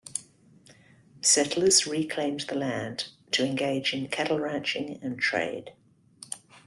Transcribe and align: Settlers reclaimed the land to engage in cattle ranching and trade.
Settlers 1.21 1.85
reclaimed 1.85 2.39
the 2.49 2.55
land 2.55 3.09
to 3.29 3.45
engage 3.45 3.93
in 3.93 4.07
cattle 4.07 4.39
ranching 4.39 4.97
and 5.03 5.19
trade. 5.19 5.73